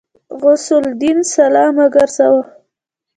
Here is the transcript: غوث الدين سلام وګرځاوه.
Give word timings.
غوث 0.39 0.67
الدين 0.81 1.17
سلام 1.35 1.73
وګرځاوه. 1.81 2.43